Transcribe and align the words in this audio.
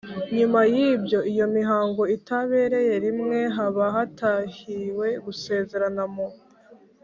nyuma 0.37 0.59
y’ibyo 0.73 1.19
iyo 1.31 1.43
imihango 1.49 2.03
itabereye 2.17 2.93
rimwe, 3.05 3.39
haba 3.55 3.83
hatahiwe 3.95 5.07
gusezerana 5.25 6.03
mu 6.15 6.27